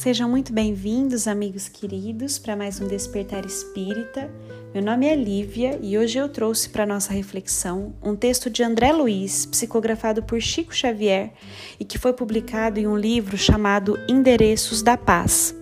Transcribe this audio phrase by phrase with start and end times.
[0.00, 4.30] Sejam muito bem-vindos, amigos queridos, para mais um Despertar Espírita.
[4.72, 8.94] Meu nome é Lívia e hoje eu trouxe para nossa reflexão um texto de André
[8.94, 11.34] Luiz, psicografado por Chico Xavier
[11.78, 15.54] e que foi publicado em um livro chamado Endereços da Paz.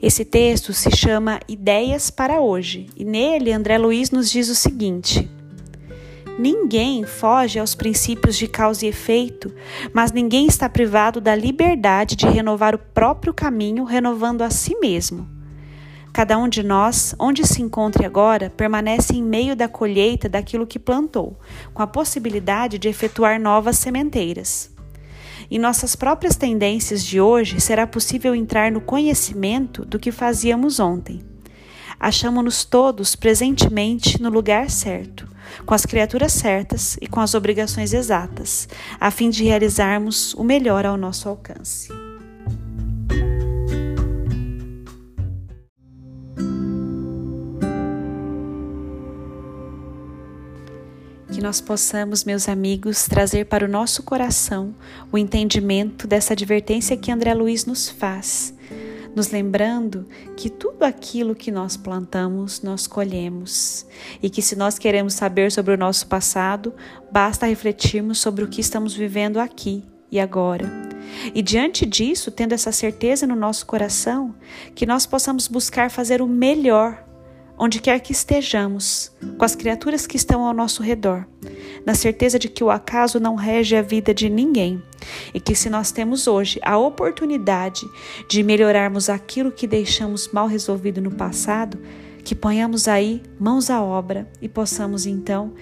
[0.00, 5.28] Esse texto se chama Ideias para Hoje e nele André Luiz nos diz o seguinte.
[6.38, 9.50] Ninguém foge aos princípios de causa e efeito,
[9.94, 15.26] mas ninguém está privado da liberdade de renovar o próprio caminho, renovando a si mesmo.
[16.12, 20.78] Cada um de nós, onde se encontre agora, permanece em meio da colheita daquilo que
[20.78, 21.38] plantou,
[21.72, 24.70] com a possibilidade de efetuar novas sementeiras.
[25.50, 31.24] Em nossas próprias tendências de hoje, será possível entrar no conhecimento do que fazíamos ontem.
[31.98, 38.68] Achamos-nos todos presentemente no lugar certo com as criaturas certas e com as obrigações exatas,
[39.00, 41.88] a fim de realizarmos o melhor ao nosso alcance.
[51.32, 54.74] Que nós possamos, meus amigos, trazer para o nosso coração
[55.12, 58.54] o entendimento dessa advertência que André Luiz nos faz
[59.16, 63.86] nos lembrando que tudo aquilo que nós plantamos, nós colhemos,
[64.22, 66.74] e que se nós queremos saber sobre o nosso passado,
[67.10, 70.70] basta refletirmos sobre o que estamos vivendo aqui e agora.
[71.34, 74.34] E diante disso, tendo essa certeza no nosso coração,
[74.74, 77.05] que nós possamos buscar fazer o melhor
[77.58, 81.26] onde quer que estejamos, com as criaturas que estão ao nosso redor,
[81.84, 84.82] na certeza de que o acaso não rege a vida de ninguém
[85.32, 87.86] e que se nós temos hoje a oportunidade
[88.28, 91.78] de melhorarmos aquilo que deixamos mal resolvido no passado,
[92.24, 95.54] que ponhamos aí mãos à obra e possamos então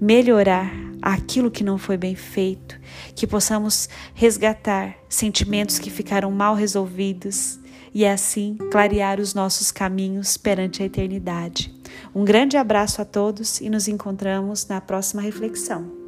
[0.00, 2.78] melhorar aquilo que não foi bem feito,
[3.14, 7.58] que possamos resgatar sentimentos que ficaram mal resolvidos
[7.92, 11.74] e assim clarear os nossos caminhos perante a eternidade.
[12.14, 16.01] Um grande abraço a todos e nos encontramos na próxima reflexão.